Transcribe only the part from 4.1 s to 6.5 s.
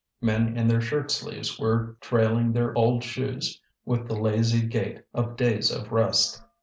lazy gait of days of rest.